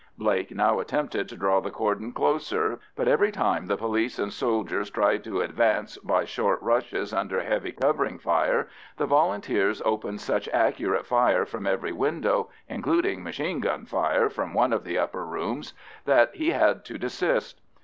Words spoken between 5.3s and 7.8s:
advance by short rushes under heavy